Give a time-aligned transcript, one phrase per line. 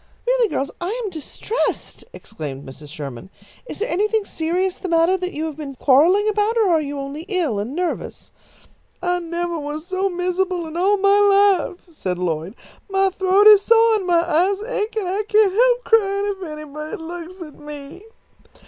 [0.25, 2.89] "Really, girls, I am distressed!" exclaimed Mrs.
[2.89, 3.29] Sherman.
[3.67, 6.97] "Is there anything serious the matter that you have been quarrelling about, or are you
[6.97, 8.31] only ill and nervous?"
[9.03, 11.19] "I nevah was so mizzible in all my
[11.77, 12.55] life," said Lloyd.
[12.89, 16.95] "My throat is soah and my eyes ache, and I can't help cryin' if anybody
[16.97, 18.03] looks at me."